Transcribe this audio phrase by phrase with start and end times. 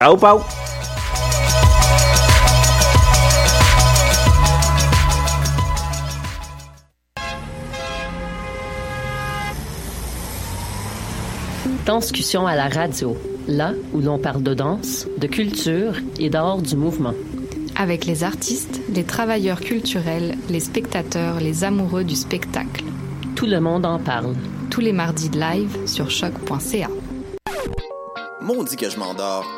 [0.00, 0.40] Pau, pau.
[11.84, 13.16] Danscussion à la radio,
[13.48, 17.14] là où l'on parle de danse, de culture et d'art du mouvement.
[17.74, 22.84] Avec les artistes, les travailleurs culturels, les spectateurs, les amoureux du spectacle.
[23.34, 24.36] Tout le monde en parle.
[24.70, 26.88] Tous les mardis de live sur choc.ca.
[28.40, 29.57] Maudit que je m'endors.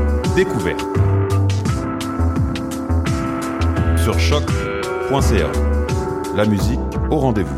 [0.35, 0.81] découverte.
[4.03, 5.51] Sur choc.ca.
[6.35, 6.79] La musique
[7.09, 7.55] au rendez-vous.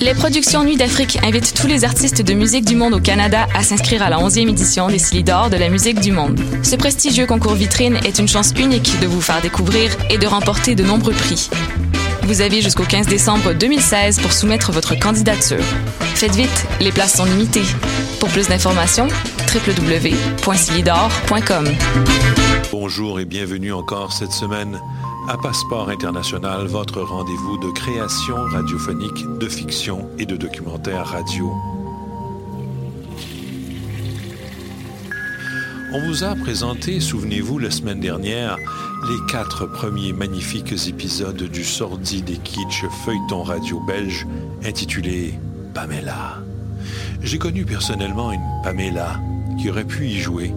[0.00, 3.62] Les productions Nuit d'Afrique invitent tous les artistes de musique du monde au Canada à
[3.62, 6.38] s'inscrire à la 11e édition des Silidor de la musique du monde.
[6.62, 10.74] Ce prestigieux concours vitrine est une chance unique de vous faire découvrir et de remporter
[10.74, 11.48] de nombreux prix.
[12.24, 15.64] Vous avez jusqu'au 15 décembre 2016 pour soumettre votre candidature.
[16.14, 17.64] Faites vite, les places sont limitées.
[18.18, 19.08] Pour plus d'informations,
[19.54, 21.66] www.silidor.com.
[22.72, 24.80] Bonjour et bienvenue encore cette semaine
[25.28, 31.52] à Passeport International, votre rendez-vous de création radiophonique, de fiction et de documentaire radio.
[35.92, 38.56] On vous a présenté, souvenez-vous, la semaine dernière,
[39.08, 44.26] les quatre premiers magnifiques épisodes du sordide et kitsch feuilleton radio belge
[44.64, 45.34] intitulé
[45.74, 46.42] Pamela.
[47.22, 49.20] J'ai connu personnellement une Pamela
[49.70, 50.54] aurait pu y jouer,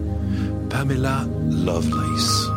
[0.70, 2.48] Pamela Lovelace.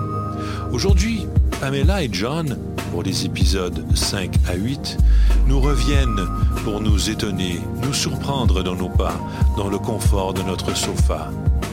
[0.72, 1.26] Aujourd'hui,
[1.60, 2.56] Pamela et John,
[2.90, 4.98] pour les épisodes 5 à 8,
[5.46, 6.26] nous reviennent
[6.64, 9.18] pour nous étonner, nous surprendre dans nos pas,
[9.56, 11.30] dans le confort de notre sofa.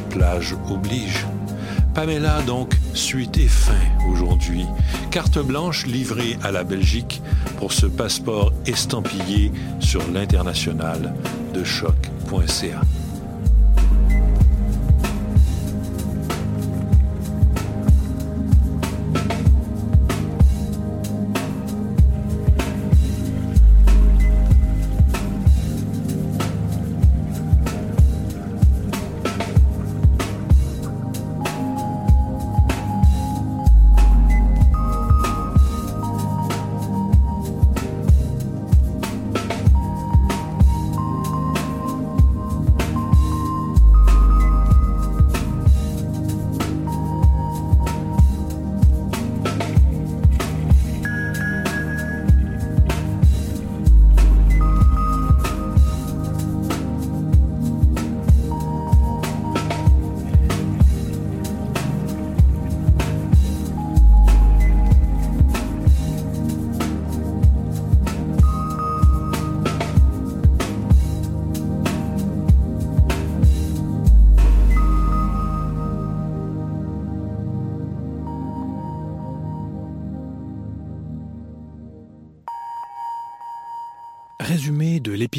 [0.10, 1.26] Plage oblige.
[1.94, 3.74] Pamela donc, suite et fin
[4.12, 4.66] aujourd'hui.
[5.10, 7.22] Carte blanche livrée à la Belgique
[7.58, 11.16] pour ce passeport estampillé sur l'international
[11.54, 12.82] de choc.ca.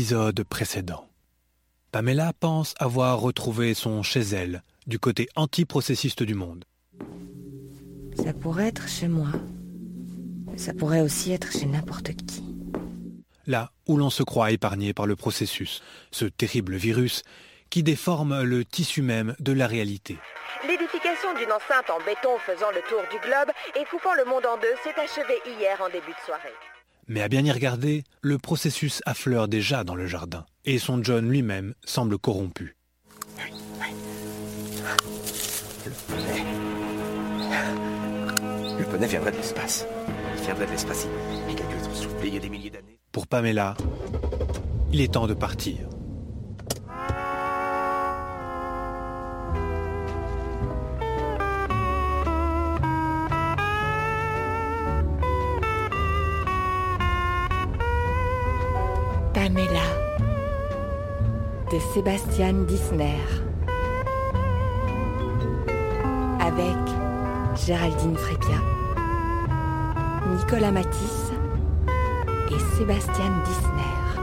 [0.09, 1.07] l'épisode précédent.
[1.93, 6.65] Pamela pense avoir retrouvé son chez elle, du côté antiprocessiste du monde.
[8.17, 9.29] Ça pourrait être chez moi.
[10.57, 12.43] Ça pourrait aussi être chez n'importe qui.
[13.47, 17.23] Là où l'on se croit épargné par le processus, ce terrible virus
[17.69, 20.17] qui déforme le tissu même de la réalité.
[20.67, 24.57] L'édification d'une enceinte en béton faisant le tour du globe et coupant le monde en
[24.57, 26.55] deux s'est achevée hier en début de soirée.
[27.09, 31.27] Mais à bien y regarder, le processus affleure déjà dans le jardin, et son John
[31.29, 32.77] lui-même semble corrompu.
[38.79, 39.87] Le poney viendrait de l'espace.
[40.37, 41.09] Il viendrait de l'espace.
[41.49, 42.99] Les calculs sont soufflés il y a des milliers d'années.
[43.11, 43.75] Pour Pamela,
[44.93, 45.89] il est temps de partir.
[61.71, 63.17] De Sébastien Disner.
[66.39, 66.77] Avec
[67.67, 68.59] Géraldine Frépia,
[70.37, 71.33] Nicolas Matisse
[72.51, 74.21] et Sébastien Disner.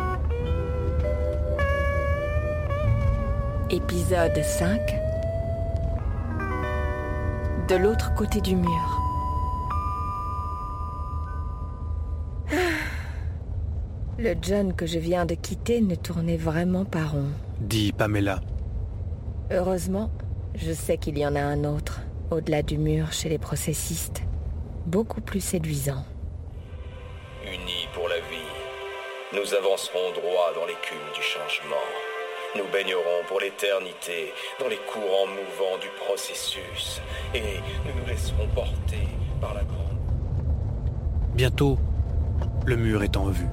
[3.71, 4.79] Épisode 5
[7.67, 9.04] De l'autre côté du mur.
[14.17, 17.27] Le John que je viens de quitter ne tournait vraiment pas rond.
[17.59, 18.39] Dit Pamela.
[19.51, 20.09] Heureusement,
[20.55, 21.99] je sais qu'il y en a un autre,
[22.31, 24.23] au-delà du mur chez les processistes,
[24.85, 26.05] beaucoup plus séduisant.
[27.43, 31.75] Unis pour la vie, nous avancerons droit dans l'écume du changement.
[32.55, 37.01] Nous baignerons pour l'éternité dans les courants mouvants du processus
[37.33, 39.09] et nous nous laisserons porter
[39.41, 39.99] par la grande.
[41.33, 41.77] Bientôt,
[42.65, 43.49] le mur est en vue.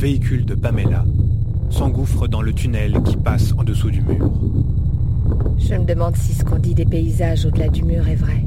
[0.00, 1.04] Véhicule de Pamela
[1.68, 4.32] s'engouffre dans le tunnel qui passe en dessous du mur.
[5.58, 8.42] Je me demande si ce qu'on dit des paysages au-delà du mur est vrai.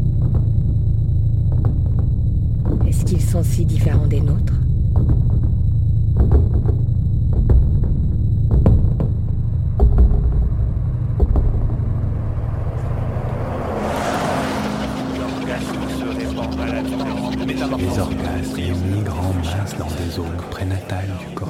[2.87, 4.55] Est-ce qu'ils sont si différents des nôtres?
[17.77, 18.61] Les orgasmes
[18.91, 21.42] migrent en masse dans des zones prénatales du cortex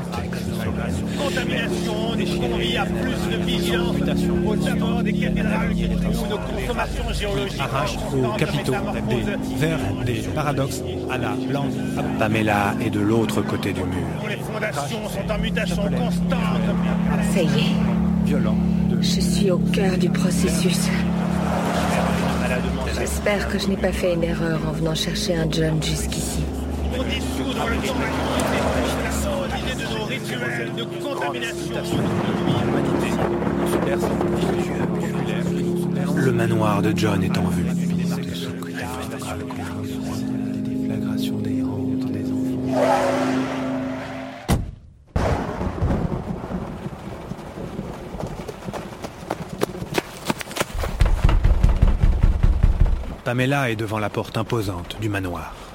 [1.18, 3.96] Contamination des convie à plus de vigilance
[4.46, 8.74] au d'abord des caméras où nos consommations géologiques Arrache aux capitaux
[9.10, 11.72] des vers des paradoxes à la langue.
[12.20, 14.08] Pamela est de l'autre côté du mur.
[14.30, 16.62] Les fondations sont en mutation constante.
[17.34, 18.26] Ça y est.
[18.26, 18.58] Violent.
[19.02, 20.90] Je suis au cœur du processus.
[22.98, 26.44] J'espère que je n'ai pas fait une erreur en venant chercher un John jusqu'ici.
[26.96, 28.23] Pour dissoudre le temps
[30.86, 31.76] de contamination.
[36.16, 37.66] Le manoir de John est en vue.
[53.24, 55.73] Pamela est devant la porte imposante du manoir.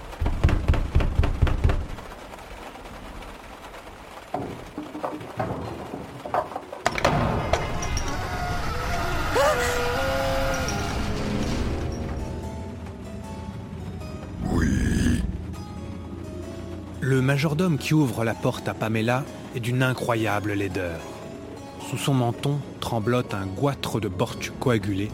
[17.38, 19.22] Majordome qui ouvre la porte à Pamela
[19.54, 20.98] est d'une incroyable laideur.
[21.88, 25.08] Sous son menton tremblote un goitre de bortu coagulé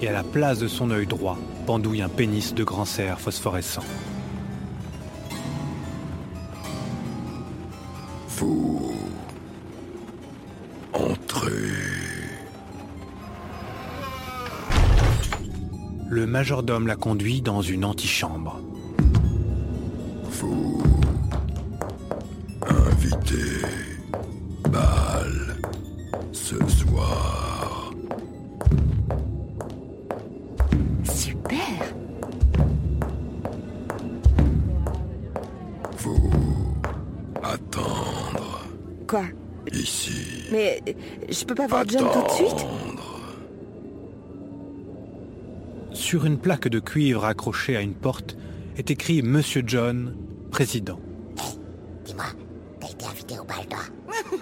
[0.00, 1.36] et à la place de son œil droit
[1.66, 3.82] pendouille un pénis de grand cerf phosphorescent.
[8.28, 8.92] Vous.
[10.92, 11.50] Entrez.
[16.08, 18.60] Le majordome la conduit dans une antichambre.
[41.46, 42.66] Peux pas voir John tout de suite
[45.92, 48.36] Sur une plaque de cuivre accrochée à une porte
[48.76, 50.14] est écrit Monsieur John,
[50.50, 51.00] président.
[52.04, 52.24] Dis-moi,
[52.80, 53.78] t'as été invité au bal, toi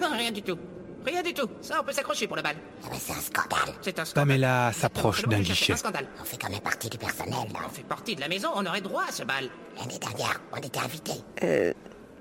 [0.17, 0.57] Rien du tout.
[1.05, 1.47] Rien du tout.
[1.61, 2.55] Ça, on peut s'accrocher pour le bal.
[2.83, 3.75] Ah bah, c'est un scandale.
[3.81, 4.27] C'est un scandale.
[4.27, 5.73] Pamela s'approche d'un guichet.
[5.73, 6.07] un scandale.
[6.19, 8.65] On fait quand même partie du personnel, non On fait partie de la maison, on
[8.65, 9.47] aurait droit à ce bal.
[9.77, 11.21] L'année dernière, on était invités.
[11.43, 11.73] Euh,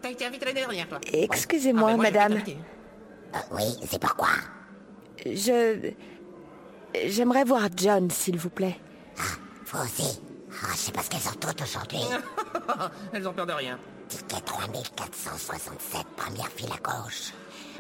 [0.03, 2.33] T'as été invité l'année dernière, toi excusez-moi, Ah, ben madame.
[2.35, 4.29] Euh, oui, c'est pourquoi
[5.27, 5.91] Je...
[7.07, 8.79] J'aimerais voir John, s'il vous plaît.
[9.67, 11.99] Vous aussi Ah, je sais pas ce qu'elles ont toutes aujourd'hui.
[13.13, 13.79] Elles ont peur de rien.
[14.09, 17.33] Ticket 3467, première file à gauche.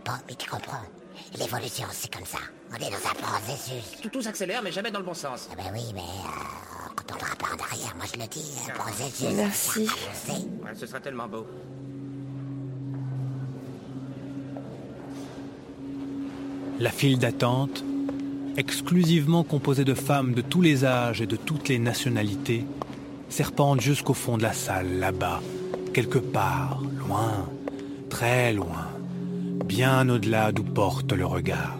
[0.04, 0.82] Bon, mais tu comprends.
[1.38, 2.38] L'évolution, c'est comme ça.
[2.72, 4.00] On est dans un processus.
[4.02, 5.48] Tout, tout s'accélère, mais jamais dans le bon sens.
[5.52, 8.52] Ah ben oui, mais euh, quand on fera pas en arrière, moi je le dis,
[8.68, 9.28] un processus.
[9.32, 9.86] Merci.
[9.86, 9.92] ça
[10.32, 10.42] avance.
[10.64, 11.46] Ouais, ce serait tellement beau.
[16.80, 17.84] La file d'attente,
[18.56, 22.64] exclusivement composée de femmes de tous les âges et de toutes les nationalités,
[23.28, 25.40] serpente jusqu'au fond de la salle, là-bas,
[25.92, 27.48] quelque part, loin,
[28.10, 28.88] très loin,
[29.64, 31.78] bien au-delà d'où porte le regard.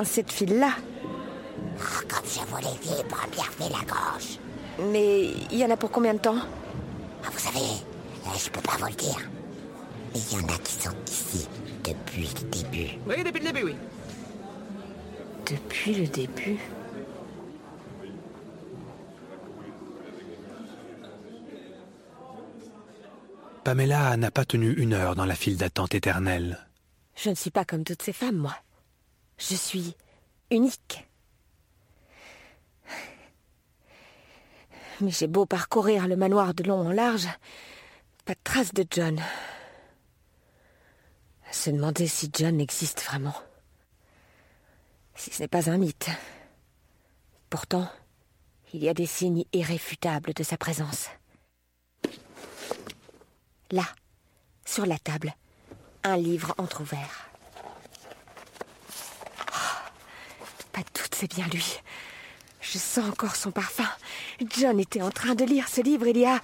[0.00, 0.72] Bien cette file-là.
[1.78, 4.38] Oh, comme je vous l'ai dit, première file à gauche.
[4.90, 6.38] Mais il y en a pour combien de temps?
[7.24, 7.60] Ah, vous savez,
[8.38, 9.20] je peux pas vous le dire.
[10.12, 11.48] Mais il y en a qui sont ici
[11.84, 12.98] depuis le début.
[13.06, 13.76] Oui, depuis le début, oui.
[15.46, 16.58] Depuis le début?
[23.64, 26.66] Pamela n'a pas tenu une heure dans la file d'attente éternelle.
[27.14, 28.56] Je ne suis pas comme toutes ces femmes, moi.
[29.40, 29.96] Je suis
[30.50, 31.08] unique.
[35.00, 37.26] Mais j'ai beau parcourir le manoir de long en large,
[38.26, 39.20] pas de trace de John.
[41.50, 43.34] Se demander si John existe vraiment.
[45.14, 46.10] Si ce n'est pas un mythe.
[47.48, 47.88] Pourtant,
[48.72, 51.08] il y a des signes irréfutables de sa présence.
[53.70, 53.86] Là,
[54.64, 55.34] sur la table,
[56.04, 57.30] un livre entr'ouvert.
[59.52, 59.90] Oh,
[60.72, 61.80] pas de doute, c'est bien lui.
[62.60, 63.88] Je sens encore son parfum.
[64.56, 66.40] John était en train de lire ce livre il y a...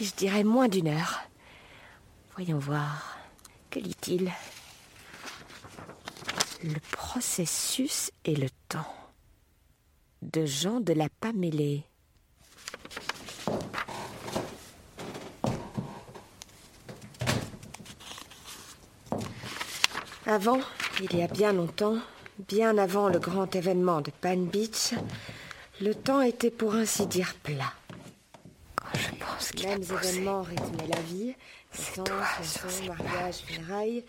[0.00, 1.20] Je dirais moins d'une heure.
[2.34, 3.18] Voyons voir.
[3.70, 4.32] Que lit-il?
[6.64, 8.94] Le processus et le temps.
[10.22, 11.84] De Jean de la Pamélée.
[20.26, 20.60] Avant,
[21.00, 21.96] il y a bien longtemps,
[22.38, 24.94] bien avant le grand événement de Pan Beach,
[25.80, 27.72] le temps était pour ainsi dire plat.
[28.76, 31.34] Quand je pense qu'il Mêmes a événements rythmaient la vie.
[31.78, 34.04] Naissance, sur ces mariage, funérailles.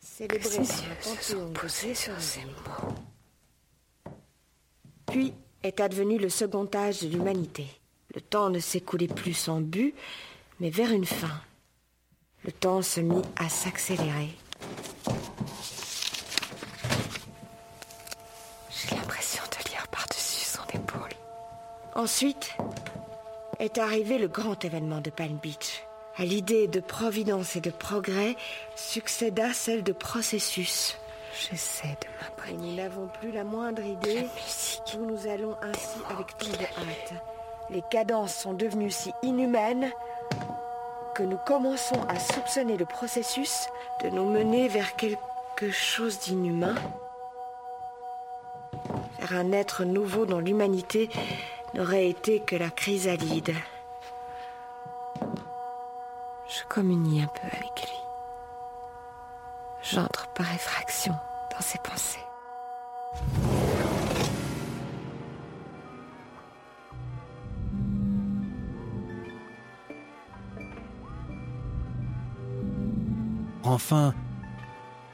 [0.00, 2.94] Célébrés yeux un panthéon de posés sur ces mots.
[5.06, 7.66] Puis est advenu le second âge de l'humanité.
[8.14, 9.94] Le temps ne s'écoulait plus sans but,
[10.60, 11.40] mais vers une fin.
[12.44, 14.30] Le temps se mit à s'accélérer.
[18.70, 21.14] J'ai l'impression de lire par-dessus son épaule.
[21.94, 22.56] Ensuite
[23.58, 25.84] est arrivé le grand événement de Palm Beach.
[26.16, 28.34] À l'idée de providence et de progrès
[28.76, 30.96] succéda celle de processus.
[31.38, 32.70] J'essaie de Et m'imprégner.
[32.70, 34.26] nous n'avons plus la moindre idée
[34.96, 37.12] où nous allons ainsi avec tant de hâte.
[37.70, 39.90] Les cadences sont devenues si inhumaines
[41.14, 43.68] que nous commençons à soupçonner le processus
[44.02, 46.74] de nous mener vers quelque chose d'inhumain,
[49.18, 51.10] vers un être nouveau dont l'humanité
[51.74, 53.54] n'aurait été que la chrysalide.
[56.48, 57.98] Je communie un peu avec lui.
[59.82, 61.14] J'entre par effraction
[61.50, 62.18] dans ses pensées.
[73.64, 74.12] Enfin,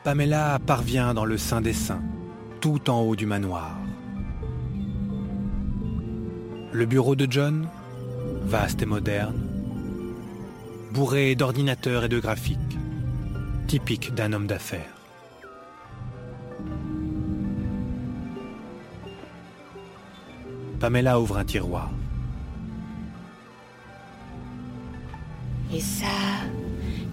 [0.05, 2.03] Pamela parvient dans le Saint des Saints,
[2.61, 3.78] tout en haut du manoir.
[6.71, 7.67] Le bureau de John,
[8.45, 9.41] vaste et moderne,
[10.93, 12.79] bourré d'ordinateurs et de graphiques,
[13.67, 14.95] typique d'un homme d'affaires.
[20.79, 21.91] Pamela ouvre un tiroir.
[25.73, 26.07] Et ça,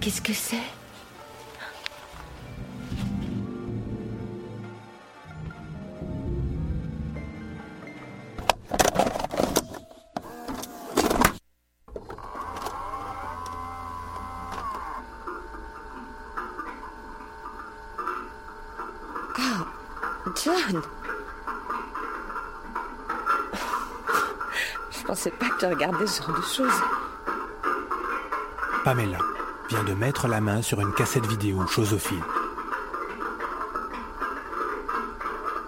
[0.01, 0.57] qu'est-ce que c'est?
[26.03, 26.81] Ce genre de choses.
[28.83, 29.17] Pamela
[29.69, 32.21] vient de mettre la main sur une cassette vidéo chosophile.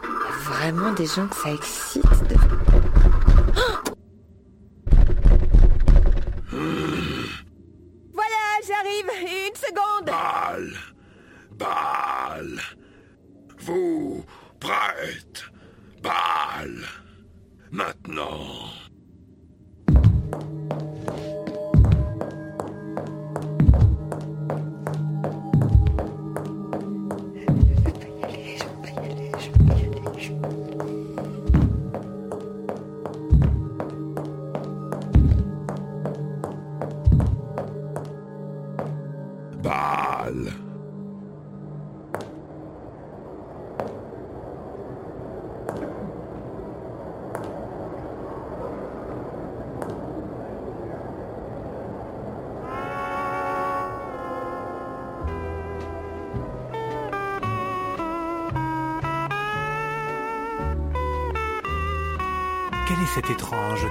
[0.03, 2.35] Il y a vraiment des gens que ça excite de...
[8.13, 10.73] Voilà, j'arrive Une seconde Baal
[11.57, 12.61] Baal
[13.61, 14.25] Vous
[14.59, 15.45] prête.
[16.03, 16.85] Baal.
[17.71, 18.66] Maintenant.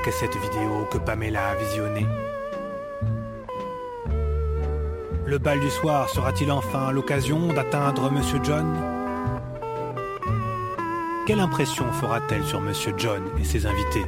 [0.07, 2.07] Cassette vidéo que Pamela a visionnée.
[5.25, 8.73] Le bal du soir sera-t-il enfin l'occasion d'atteindre Monsieur John?
[11.27, 14.07] Quelle impression fera-t-elle sur Monsieur John et ses invités?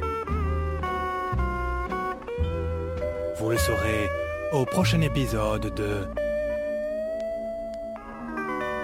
[3.37, 4.09] Vous le saurez
[4.53, 6.07] au prochain épisode de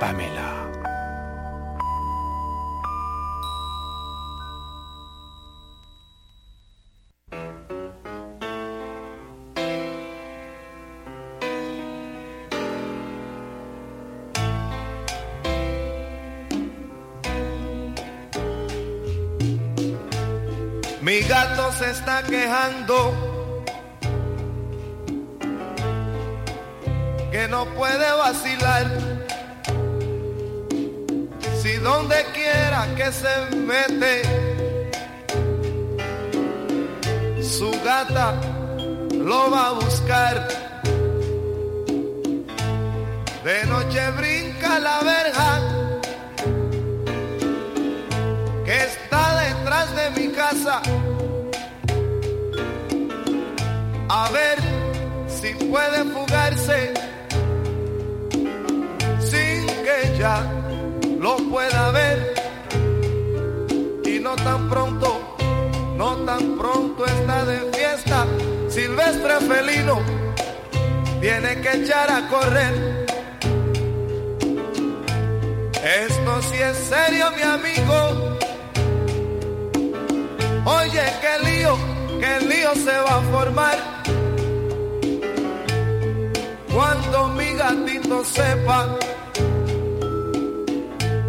[0.01, 0.54] Pamela.
[27.31, 28.85] Que no puede vacilar.
[31.61, 34.21] Si donde quiera que se mete,
[37.43, 38.35] su gata
[39.11, 40.47] lo va a buscar.
[43.43, 45.59] De noche brinca la verja
[48.65, 50.81] que está detrás de mi casa.
[54.17, 54.57] A ver
[55.27, 56.93] si puede fugarse
[59.19, 60.41] sin que ya
[61.19, 62.33] lo pueda ver.
[64.05, 65.35] Y no tan pronto,
[65.97, 68.25] no tan pronto está de fiesta.
[68.69, 70.01] Silvestre felino
[71.19, 73.05] tiene que echar a correr.
[75.83, 78.37] Esto sí es serio, mi amigo.
[80.63, 81.77] Oye, qué lío,
[82.21, 83.94] qué lío se va a formar.
[86.75, 88.97] Cuando mi gatito sepa.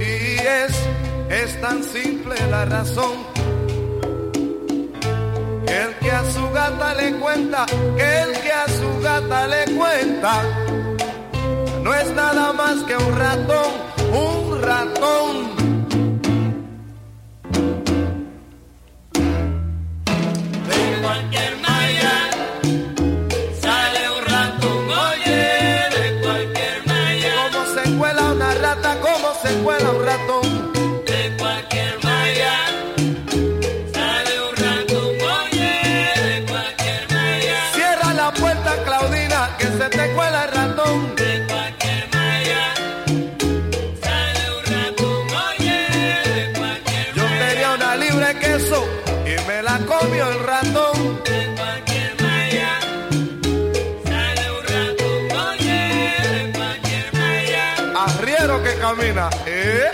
[0.00, 0.74] Y es,
[1.30, 3.14] es tan simple la razón.
[5.64, 7.64] Que el que a su gata le cuenta,
[7.96, 10.42] que el que a su gata le cuenta,
[11.84, 13.70] no es nada más que un ratón,
[14.12, 15.55] un ratón.
[48.16, 48.84] De queso
[49.24, 51.22] y me la comió el ratón.
[51.24, 52.80] De cualquier malla
[54.04, 55.80] sale un ratón, oye,
[56.22, 58.04] de cualquier malla.
[58.04, 59.90] Arriero que camina, ¿eh?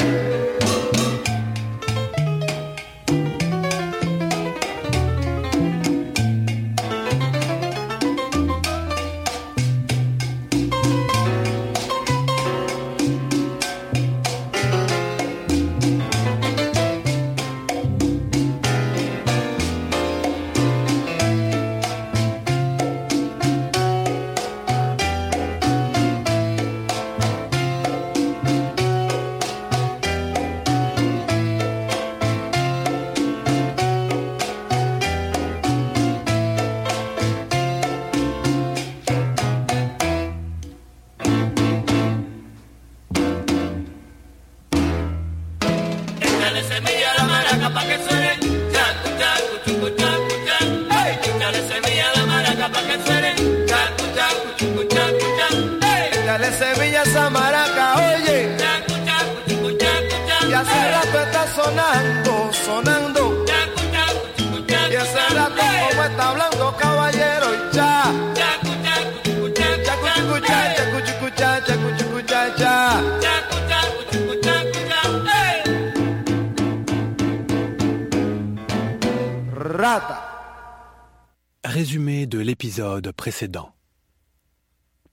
[82.63, 83.73] L'épisode précédent.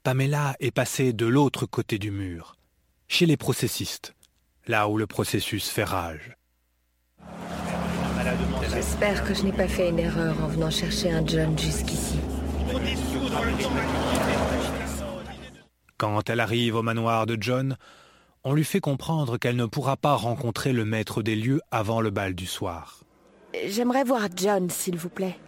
[0.04, 2.56] Pamela est passée de l'autre côté du mur,
[3.08, 4.14] chez les processistes,
[4.68, 6.38] là où le processus fait rage.
[8.72, 12.20] J'espère que je n'ai pas fait une erreur en venant chercher un John jusqu'ici.
[15.98, 17.78] Quand elle arrive au manoir de John,
[18.44, 22.12] on lui fait comprendre qu'elle ne pourra pas rencontrer le maître des lieux avant le
[22.12, 23.00] bal du soir.
[23.66, 25.40] J'aimerais voir John, s'il vous plaît.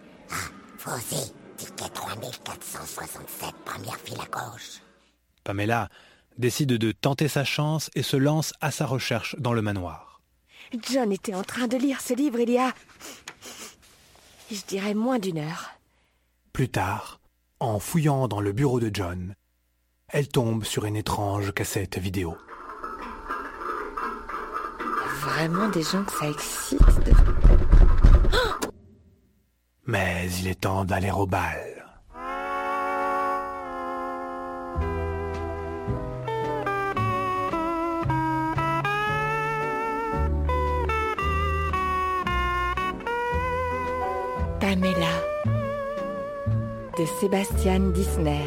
[0.80, 4.80] Vous aussi, ticket 3467, première file à gauche.
[5.44, 5.88] Pamela
[6.38, 10.20] décide de tenter sa chance et se lance à sa recherche dans le manoir.
[10.90, 12.72] John était en train de lire ce livre il y a...
[14.50, 15.70] Je dirais moins d'une heure.
[16.52, 17.20] Plus tard,
[17.60, 19.34] en fouillant dans le bureau de John,
[20.08, 22.36] elle tombe sur une étrange cassette vidéo.
[25.20, 27.12] Vraiment des gens que ça excite de...
[29.86, 31.58] Mais il est temps d'aller au bal.
[44.60, 44.92] Pamela
[46.96, 48.46] de Sébastien Disner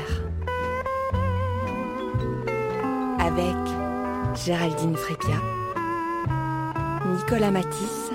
[3.20, 3.56] avec
[4.46, 5.42] Géraldine Frépia,
[7.06, 8.12] Nicolas Matisse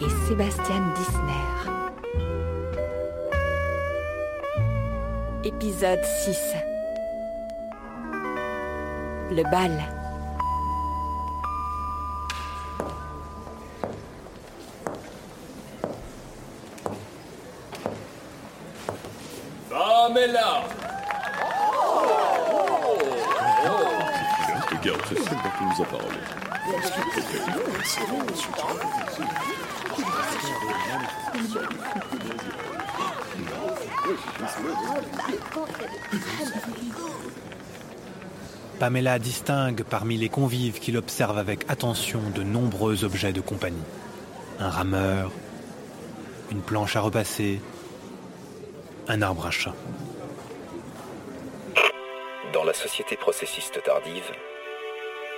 [0.00, 1.45] et Sébastien Disner.
[5.46, 6.54] Épisode 6
[9.30, 9.70] Le bal.
[19.70, 20.64] Pamela
[24.68, 26.18] Regarde, c'est celle dont tu nous as parlé.
[38.78, 43.82] Pamela distingue parmi les convives qu'il observe avec attention de nombreux objets de compagnie.
[44.58, 45.32] Un rameur,
[46.50, 47.60] une planche à repasser,
[49.08, 49.74] un arbre à chat.
[52.52, 54.30] Dans la société processiste tardive,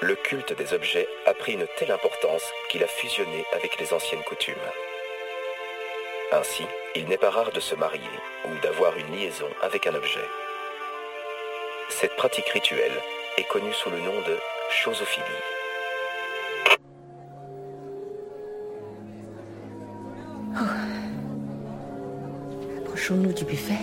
[0.02, 4.22] le culte des objets a pris une telle importance qu'il a fusionné avec les anciennes
[4.22, 4.54] coutumes.
[6.32, 6.64] Ainsi,
[6.98, 8.00] il n'est pas rare de se marier
[8.44, 10.26] ou d'avoir une liaison avec un objet.
[11.90, 12.98] Cette pratique rituelle
[13.36, 14.36] est connue sous le nom de
[14.70, 15.24] chosophilie.
[22.78, 23.74] Approchons-nous du buffet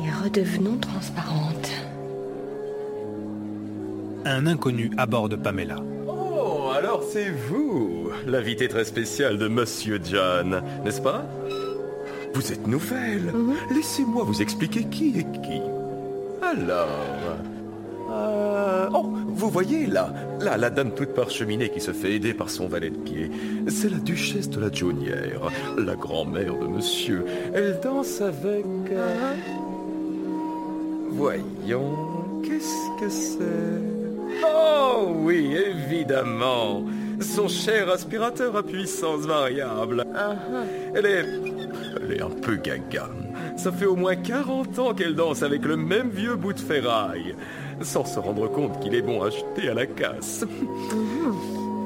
[0.00, 1.70] et redevenons transparentes.
[4.26, 5.76] Un inconnu aborde Pamela.
[6.06, 11.24] Oh, alors c'est vous, l'invité très spécial de Monsieur John, n'est-ce pas?
[12.34, 13.32] Vous êtes nouvelle.
[13.74, 15.60] Laissez-moi vous expliquer qui est qui.
[16.42, 16.88] Alors...
[18.10, 22.50] euh, oh, vous voyez là, là, la dame toute parcheminée qui se fait aider par
[22.50, 23.30] son valet de pied.
[23.68, 27.24] C'est la duchesse de la Jaunière, la grand-mère de monsieur.
[27.54, 28.64] Elle danse avec...
[28.90, 29.34] euh,
[31.10, 31.96] Voyons,
[32.44, 34.44] qu'est-ce que c'est?
[34.46, 36.84] Oh oui, évidemment.
[37.20, 40.04] Son cher aspirateur à puissance variable.
[40.94, 41.24] Elle est...
[41.96, 43.08] Elle est un peu gaga.
[43.56, 47.34] Ça fait au moins 40 ans qu'elle danse avec le même vieux bout de ferraille,
[47.82, 50.44] sans se rendre compte qu'il est bon à acheter à la casse.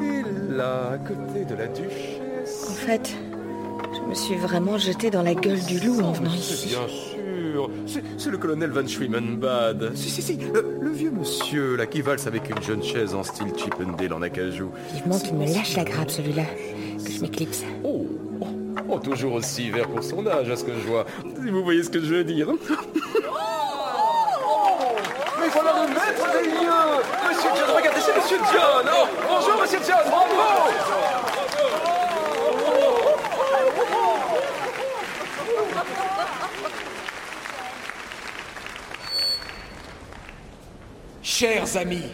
[0.03, 2.69] Et là, à côté de la duchesse...
[2.71, 3.14] En fait,
[3.95, 6.69] je me suis vraiment jetée dans la gueule du loup en venant C'est ici.
[6.69, 7.71] bien sûr.
[7.87, 9.93] C'est- C'est le colonel Van Schwimmenbad.
[9.95, 10.37] Si, si, si.
[10.53, 14.23] Le, le vieux monsieur, là, qui valse avec une jeune chaise en style Chippendale en
[14.23, 14.71] acajou.
[14.93, 16.43] Vivement qu'il me lâche la grappe, celui-là.
[17.05, 17.62] Que je m'éclipse.
[17.85, 18.07] Oh,
[18.88, 21.07] oh, toujours aussi vert pour son âge, à ce que je vois.
[21.23, 22.49] Si vous voyez ce que je veux dire.
[25.40, 28.87] Mais voilà le maître des lieux Monsieur John, regardez, c'est Monsieur John.
[28.90, 30.35] Oh, bonjour Monsieur John, bravo.
[41.23, 42.05] Chers amis,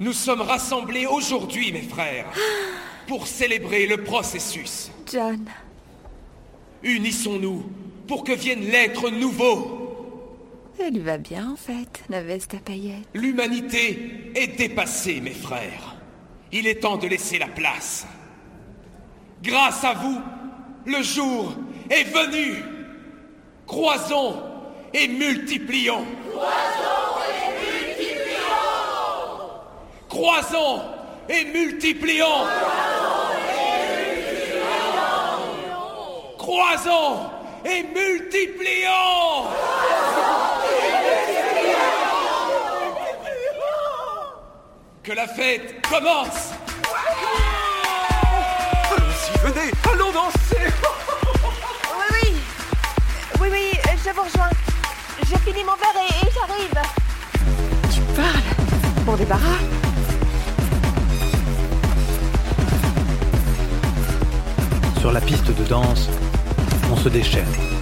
[0.00, 2.26] nous sommes rassemblés aujourd'hui, mes frères,
[3.06, 4.90] pour célébrer le processus.
[5.10, 5.44] John,
[6.82, 7.64] Unissons-nous
[8.06, 9.80] pour que vienne l'être nouveau.
[10.78, 13.08] elle va bien en fait, la veste à paillettes.
[13.14, 15.94] L'humanité est dépassée, mes frères.
[16.52, 18.06] Il est temps de laisser la place.
[19.42, 20.20] Grâce à vous,
[20.86, 21.54] le jour
[21.90, 22.56] est venu.
[23.66, 24.36] Croisons
[24.92, 26.04] et multiplions.
[30.08, 30.82] Croisons
[31.28, 32.46] et multiplions.
[36.44, 37.30] Croisons
[37.64, 39.48] et multiplions
[45.02, 46.50] Que la fête commence
[48.92, 50.66] Allons-y, venez, allons danser
[51.98, 52.34] Oui, oui.
[53.40, 53.72] Oui, oui,
[54.04, 54.50] je vous rejoins.
[55.26, 56.74] J'ai fini mon verre et, et j'arrive.
[57.94, 59.60] Tu parles Bon débarras
[65.00, 66.08] Sur la piste de danse,
[66.90, 67.73] on se déchaîne.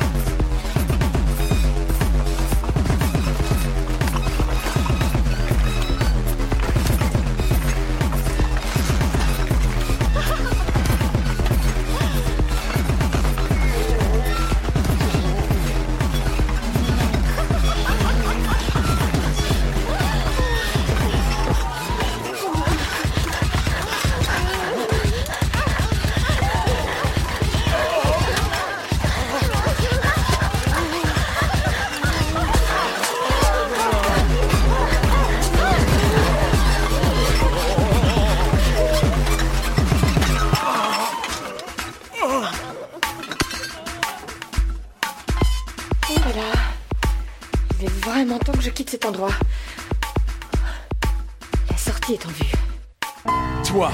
[53.82, 53.90] Toi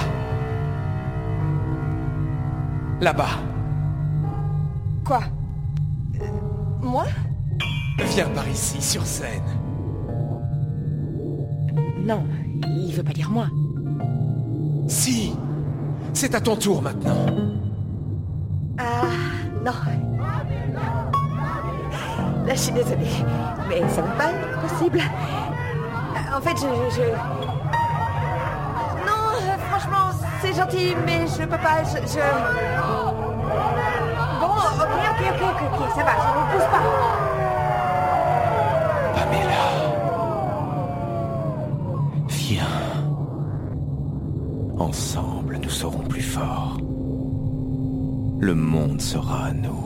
[3.01, 3.39] Là-bas,
[5.03, 5.21] Quoi?
[6.21, 6.27] Euh,
[6.83, 7.07] Moi?
[8.11, 9.41] Viens par ici, sur scène.
[12.05, 12.23] Non,
[12.67, 13.47] il veut pas dire moi.
[14.89, 15.35] Si
[16.13, 17.25] C'est à ton tour maintenant.
[18.77, 19.05] Ah,
[19.65, 19.73] non.
[22.47, 23.25] Là, je suis désolée.
[23.71, 25.01] Mais ça va pas être possible.
[25.01, 27.38] Euh, En fait, je...
[30.41, 31.99] c'est gentil, mais je peux pas, je...
[34.41, 36.85] Bon, ok, ok, ok, ok, ça va, je ne pousse pas.
[42.29, 42.65] Viens.
[44.79, 46.79] Ensemble, nous serons plus forts.
[48.41, 49.78] Le monde sera à nous.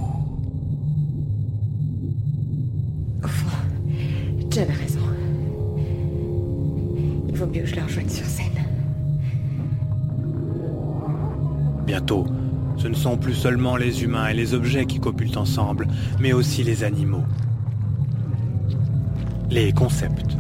[13.03, 15.89] Sont plus seulement les humains et les objets qui copulent ensemble,
[16.21, 17.25] mais aussi les animaux.
[19.51, 20.37] Les concepts.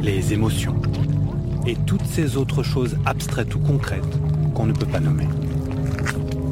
[0.00, 0.80] Les émotions.
[1.66, 4.20] Et toutes ces autres choses abstraites ou concrètes
[4.54, 5.26] qu'on ne peut pas nommer.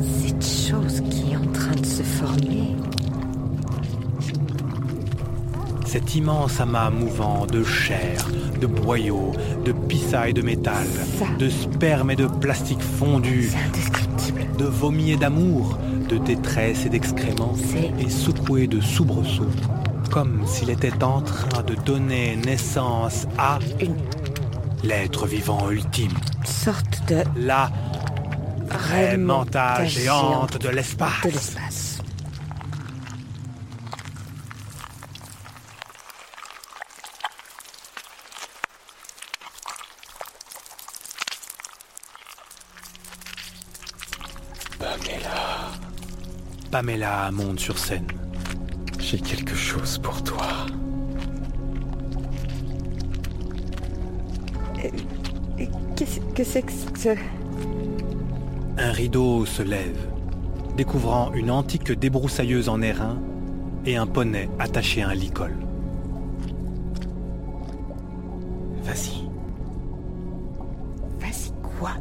[0.02, 2.74] Cette chose qui est en train de se former.
[5.87, 8.26] Cet immense amas mouvant de chair,
[8.60, 9.30] de boyaux,
[9.64, 10.88] de pissailles de métal,
[11.38, 13.52] de sperme et de plastique fondu,
[14.59, 17.55] de vomi et d'amour, de détresse et d'excréments,
[17.99, 19.51] et secoué de soubresauts,
[20.11, 23.59] comme s'il était en train de donner naissance à
[24.83, 26.12] l'être vivant ultime.
[26.45, 27.71] Sorte de La
[28.71, 31.23] Raimanta Raimanta géante de l'espace.
[31.25, 31.99] de l'espace.
[44.79, 45.71] Pamela.
[46.74, 48.08] Pamela monte sur scène.
[48.98, 50.66] J'ai quelque chose pour toi.
[55.94, 57.10] Qu'est-ce que c'est que ce...
[58.76, 60.04] Un rideau se lève,
[60.76, 63.20] découvrant une antique débroussailleuse en airain
[63.87, 65.56] et un poney attaché à un licol.
[68.82, 69.28] Vas-y,
[71.20, 71.92] Vas-y, quoi?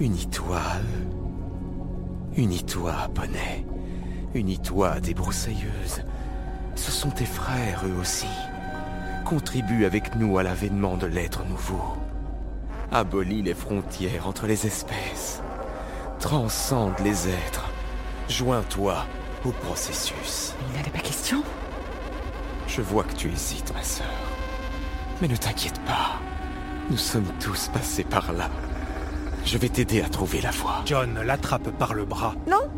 [0.00, 2.38] Unis-toi à eux.
[2.38, 3.61] Unis-toi, poney.
[4.34, 6.02] Unis-toi, débroussailleuse.
[6.74, 8.26] Ce sont tes frères, eux aussi.
[9.26, 11.82] Contribue avec nous à l'avènement de l'être nouveau.
[12.90, 15.42] Abolis les frontières entre les espèces.
[16.18, 17.70] Transcende les êtres.
[18.28, 19.04] Joins-toi
[19.44, 20.54] au processus.
[20.68, 21.42] Il n'en est pas question
[22.66, 24.06] Je vois que tu hésites, ma sœur.
[25.20, 26.20] Mais ne t'inquiète pas.
[26.90, 28.48] Nous sommes tous passés par là.
[29.44, 30.82] Je vais t'aider à trouver la voie.
[30.86, 32.70] John l'attrape par le bras Non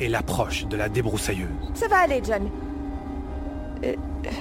[0.00, 1.48] et l'approche de la débroussailleuse.
[1.74, 2.48] Ça va aller, John.
[3.84, 3.94] Euh,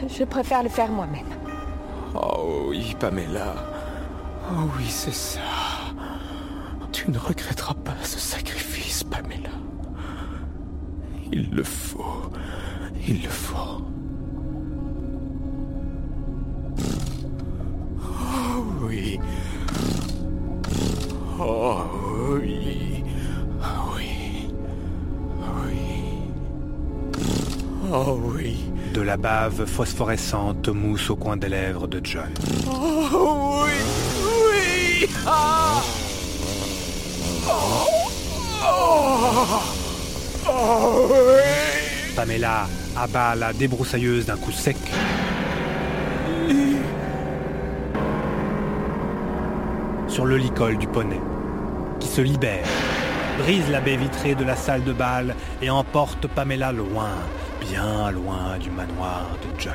[0.08, 1.26] je préfère le faire moi-même.
[2.16, 3.56] Oh oui, Pamela.
[4.52, 5.40] Oh oui, c'est ça.
[6.92, 9.50] Tu ne regretteras pas ce sacrifice, Pamela.
[11.32, 12.32] Il le faut.
[13.08, 13.84] Il le faut.
[18.02, 19.20] Oh oui.
[21.40, 21.82] Oh
[22.42, 22.99] oui.
[22.99, 22.99] Oui.
[28.12, 28.58] Oh oui.
[28.92, 32.34] De la bave phosphorescente mousse au coin des lèvres de John.
[32.68, 33.72] Oh oui,
[34.50, 35.10] oui.
[35.28, 35.80] Ah.
[37.48, 37.52] Oh,
[38.66, 39.62] oh,
[40.50, 42.16] oh, oui.
[42.16, 42.68] Pamela
[42.98, 44.78] abat la débroussailleuse d'un coup sec.
[50.08, 51.22] Sur le licol du poney,
[52.00, 52.66] qui se libère,
[53.38, 57.12] brise la baie vitrée de la salle de bal et emporte Pamela loin,
[57.62, 59.74] bien loin du manoir de John.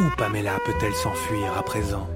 [0.00, 2.08] Où Pamela peut-elle s'enfuir à présent?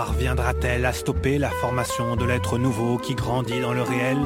[0.00, 4.16] Parviendra-t-elle à stopper la formation de l'être nouveau qui grandit dans le réel?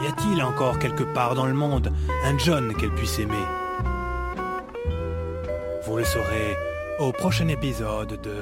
[0.00, 1.92] Y a-t-il encore quelque part dans le monde
[2.24, 3.34] un John qu'elle puisse aimer?
[5.84, 6.54] Vous le saurez
[7.00, 8.36] au prochain épisode de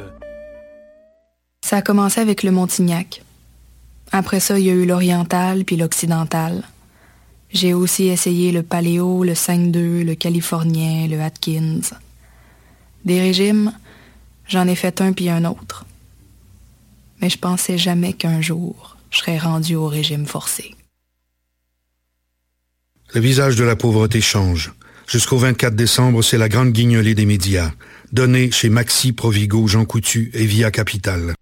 [1.63, 3.23] Ça a commencé avec le Montignac.
[4.13, 6.65] Après ça, il y a eu l'oriental puis l'occidental.
[7.49, 11.97] J'ai aussi essayé le paléo, le 5-2, le californien, le Atkins.
[13.07, 13.73] Des régimes,
[14.49, 15.85] j'en ai fait un puis un autre.
[17.21, 20.75] Mais je pensais jamais qu'un jour, je serais rendu au régime forcé.
[23.15, 24.73] Le visage de la pauvreté change.
[25.07, 27.71] Jusqu'au 24 décembre, c'est la grande guignolée des médias.
[28.13, 31.36] Donnée chez Maxi, Provigo, Jean Coutu et Via Capital.